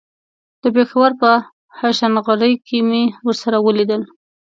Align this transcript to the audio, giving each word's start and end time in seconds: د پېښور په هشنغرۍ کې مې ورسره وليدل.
د 0.61 0.63
پېښور 0.75 1.11
په 1.21 1.29
هشنغرۍ 1.79 2.53
کې 2.67 2.79
مې 2.89 3.03
ورسره 3.27 3.57
وليدل. 3.65 4.01